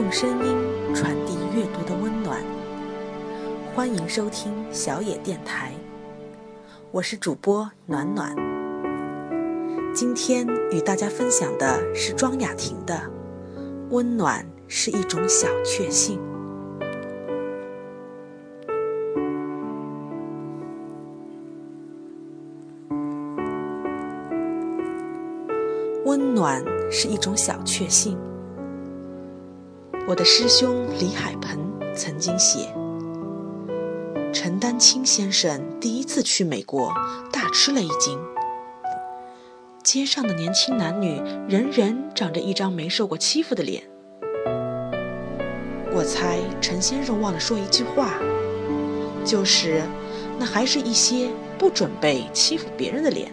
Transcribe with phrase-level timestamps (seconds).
[0.00, 0.56] 用声音
[0.94, 2.42] 传递阅读的温暖。
[3.74, 5.74] 欢迎收听小野电台，
[6.90, 8.34] 我是主播暖暖。
[9.94, 12.94] 今天与大家分享的是庄雅婷的
[13.90, 16.18] 《温暖是一种小确幸》。
[26.06, 28.18] 温暖是一种小确幸。
[30.10, 31.56] 我的师兄李海鹏
[31.94, 32.74] 曾经写
[34.34, 36.92] ：“陈丹青先生第一次去美国，
[37.30, 38.18] 大吃了一惊。
[39.84, 43.84] 街上的年轻男女，人人长着一张没受过欺负的脸。
[45.92, 48.14] 我猜陈先生忘了说一句话，
[49.24, 49.80] 就是
[50.40, 53.30] 那还是一些不准备欺负别人的脸。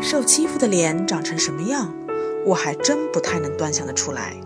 [0.00, 1.92] 受欺负的脸长成什么样？”
[2.46, 4.40] 我还真不太能端详得出来，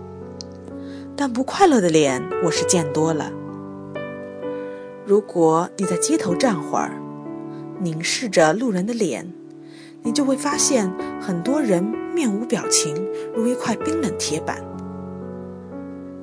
[1.17, 3.31] 但不快乐的脸我是见多了。
[5.07, 6.91] 如果你在街头站会儿，
[7.81, 9.33] 凝视着路人的脸，
[10.03, 12.95] 你就会发现很多人面无表情，
[13.35, 14.57] 如一块冰冷铁板；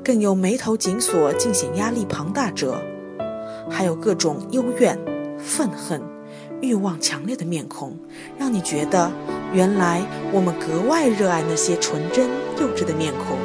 [0.04, 2.82] 更有眉头紧锁、尽显压力庞大者，
[3.70, 4.98] 还有各种幽怨、
[5.38, 6.02] 愤恨、
[6.62, 7.98] 欲望强烈的面孔，
[8.38, 9.12] 让你觉得。
[9.54, 13.38] 原来我们格外热爱那些纯真幼稚的面孔，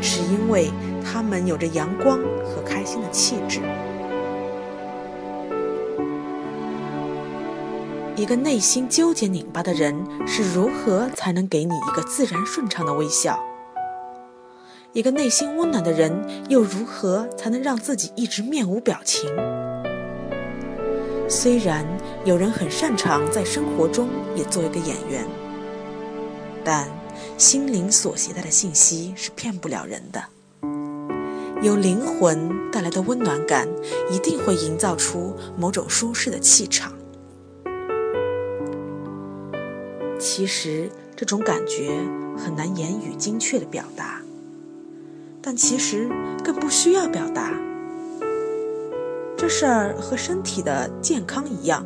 [0.00, 0.70] 是因为
[1.04, 3.58] 他们有着阳光和开心的气质。
[8.14, 9.96] 一个内心纠结拧巴的人
[10.28, 13.36] 是如何才能给你一个自然顺畅的微笑？
[14.92, 19.28] 一个内心温暖的人又如何才能让自己一直面无表情？
[21.34, 21.82] 虽然
[22.26, 25.26] 有人很擅长在生活中也做一个演员，
[26.62, 26.86] 但
[27.38, 30.22] 心灵所携带的信息是骗不了人的。
[31.62, 33.66] 有灵魂带来的温暖感，
[34.10, 36.92] 一定会营造出某种舒适的气场。
[40.20, 41.98] 其实这种感觉
[42.36, 44.20] 很难言语精确的表达，
[45.40, 46.10] 但其实
[46.44, 47.54] 更不需要表达。
[49.42, 51.84] 这事儿和身体的健康一样，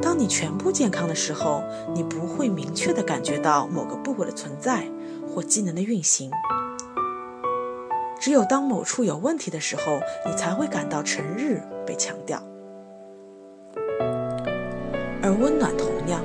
[0.00, 1.60] 当你全部健康的时候，
[1.92, 4.86] 你不会明确的感觉到某个部位的存在
[5.26, 6.30] 或机能的运行。
[8.20, 12.40] 只有当某处有问题的时候，你才会感到成日被强调。
[15.20, 16.20] 而温暖同样，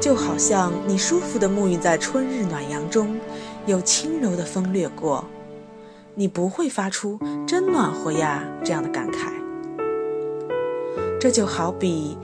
[0.00, 3.20] 就好像你舒服的沐浴在春日暖阳中，
[3.66, 5.24] 有轻柔的风掠过。
[6.18, 9.30] 你不会发出“真暖和呀”这样的感慨。
[11.20, 12.18] 这就好比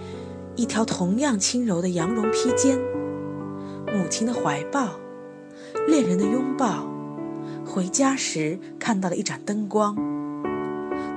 [0.56, 2.76] 一条同样轻柔的羊绒披肩，
[3.92, 4.88] 母亲的怀抱，
[5.86, 6.84] 恋人的拥抱，
[7.64, 9.94] 回家时看到了一盏灯光，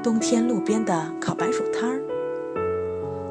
[0.03, 1.99] 冬天路边的烤白薯摊儿，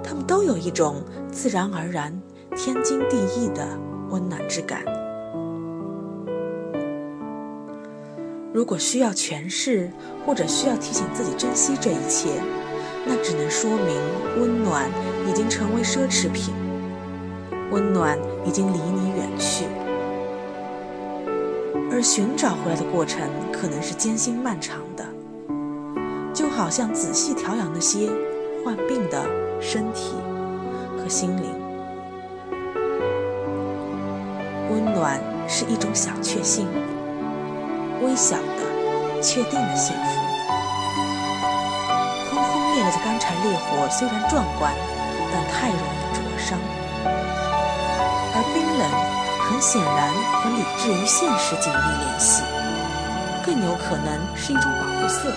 [0.03, 2.21] 它们都有一种自然而然、
[2.57, 3.65] 天经地义的
[4.11, 4.83] 温暖之感。
[8.57, 9.91] 如果需要诠释，
[10.25, 12.41] 或者需要提醒自己珍惜这一切，
[13.05, 14.01] 那只能说明
[14.41, 14.89] 温暖
[15.29, 16.55] 已经成为奢侈品，
[17.71, 19.67] 温暖已经离你远去，
[21.93, 25.05] 而寻找回来的过程可能是艰辛漫长的，
[26.33, 28.09] 就好像仔细调养那些
[28.65, 29.23] 患病的
[29.61, 30.15] 身体
[30.97, 31.45] 和心灵。
[34.71, 36.67] 温暖是一种小确幸。
[38.03, 40.01] 微小的、确定的幸福。
[42.31, 44.73] 轰轰烈烈的干柴烈火虽然壮观，
[45.33, 46.59] 但太容易灼伤；
[48.35, 48.85] 而冰冷
[49.49, 52.43] 很显然和理智与现实紧密联系，
[53.45, 55.33] 更有可能是一种保护色。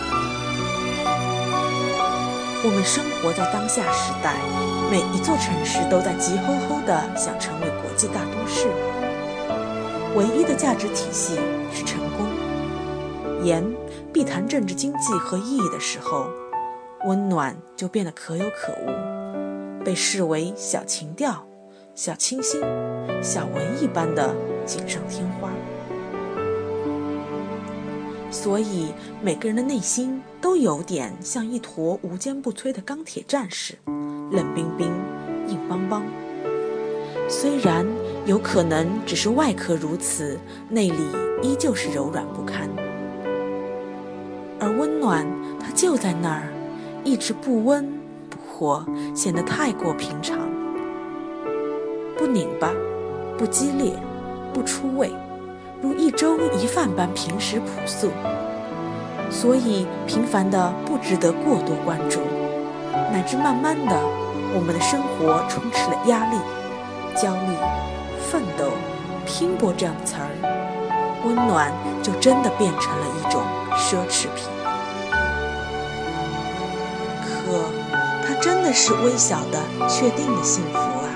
[2.61, 4.35] 我们生活在当下时代，
[4.91, 8.67] 每一座城市都在急吼吼地想成为国际大都市，
[10.15, 11.39] 唯一的价值体系
[11.73, 12.28] 是成功。
[13.43, 13.63] 言
[14.13, 16.27] 必谈政治经济和意义的时候，
[17.05, 21.45] 温暖就变得可有可无，被视为小情调、
[21.95, 22.61] 小清新、
[23.21, 25.49] 小文艺般的锦上添花。
[28.31, 34.91] 所以，每个人的内心都有点像一坨无坚不摧的钢铁战士，冷冰冰、
[35.47, 36.03] 硬邦邦。
[37.27, 37.85] 虽然
[38.25, 40.37] 有可能只是外壳如此，
[40.69, 41.07] 内里
[41.41, 42.69] 依旧是柔软不堪。
[45.09, 45.25] 暖，
[45.59, 46.43] 它就在那儿，
[47.03, 47.83] 一直不温
[48.29, 48.85] 不火，
[49.15, 50.37] 显得太过平常，
[52.15, 52.69] 不拧巴，
[53.35, 53.91] 不激烈，
[54.53, 55.11] 不出味，
[55.81, 58.11] 如一粥一饭般平实朴素，
[59.31, 62.19] 所以平凡的不值得过多关注，
[63.11, 63.99] 乃至慢慢的，
[64.53, 66.37] 我们的生活充斥了压力、
[67.15, 67.55] 焦虑、
[68.29, 68.65] 奋斗、
[69.25, 70.29] 拼搏这样的词儿，
[71.25, 71.73] 温暖
[72.03, 73.41] 就真的变成了一种
[73.75, 74.58] 奢侈品。
[78.69, 81.09] 的是微小的、确定的幸福啊，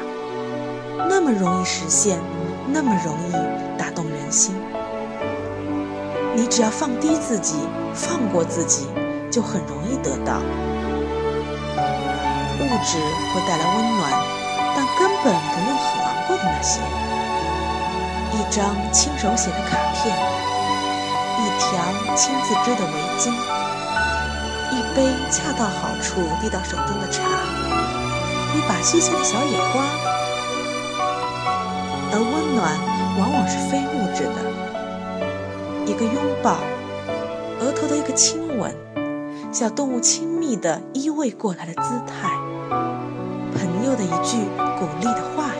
[1.07, 2.17] 那么容易实现。
[2.65, 3.33] 那么容易
[3.77, 4.55] 打动人心，
[6.33, 7.55] 你只要放低自己，
[7.93, 8.87] 放过自己，
[9.29, 10.39] 就很容易得到。
[12.57, 12.97] 物质
[13.29, 14.11] 会带来温暖，
[14.75, 16.79] 但根本不用很昂贵的那些。
[18.31, 20.17] 一张亲手写的卡片，
[21.37, 21.67] 一条
[22.15, 23.29] 亲自织的围巾，
[24.73, 27.21] 一杯恰到好处递到手中的茶，
[28.55, 29.85] 一把新鲜的小野花。
[32.11, 32.79] 而温暖
[33.19, 34.37] 往往是非物质的，
[35.85, 36.57] 一个拥抱，
[37.59, 38.75] 额头的一个亲吻，
[39.51, 42.35] 小动物亲密的依偎过来的姿态，
[43.53, 44.37] 朋友的一句
[44.79, 45.59] 鼓励的话语，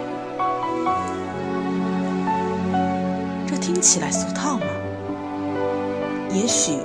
[3.48, 4.66] 这听起来俗套吗？
[6.32, 6.80] 也许，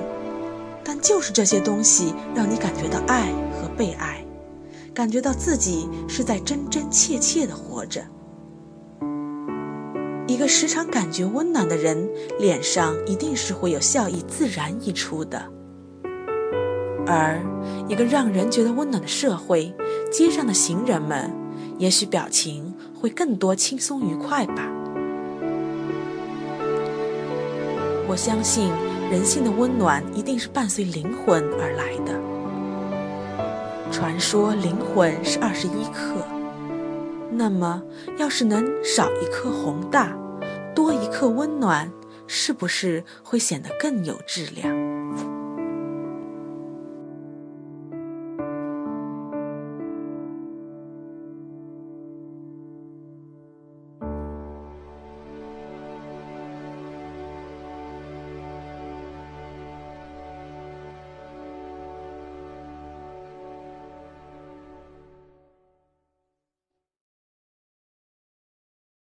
[0.88, 4.24] 但就是这些东西让你感觉到爱和被爱，
[4.94, 8.02] 感觉到自己是在真真切切的活着。
[10.26, 12.08] 一个时常感觉温暖的人，
[12.38, 15.38] 脸上一定是会有笑意自然溢出的；
[17.06, 17.38] 而
[17.86, 19.74] 一个让人觉得温暖的社会，
[20.10, 21.30] 街上的行人们，
[21.76, 24.72] 也许表情会更多轻松愉快吧。
[28.08, 28.70] 我相信
[29.10, 32.12] 人性的温暖一定是伴随灵魂而来的。
[33.90, 36.26] 传说灵魂是二十一克。
[37.30, 37.82] 那么，
[38.18, 40.14] 要是能少一克宏大，
[40.74, 41.90] 多一克温暖，
[42.26, 44.97] 是不是会显得更有质量？